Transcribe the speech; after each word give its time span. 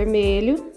vermelho. 0.00 0.72